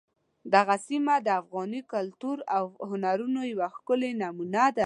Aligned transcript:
دغه 0.53 0.75
سیمه 0.87 1.15
د 1.21 1.27
افغاني 1.41 1.81
کلتور 1.93 2.37
او 2.57 2.65
هنرونو 2.89 3.41
یوه 3.53 3.67
ښکلې 3.75 4.11
نمونه 4.21 4.63
ده. 4.75 4.79